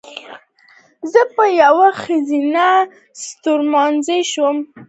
[1.11, 2.67] زه به یوه ښځینه
[3.23, 4.57] ستورمزلې شم."